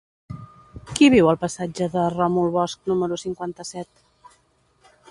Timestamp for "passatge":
1.43-1.89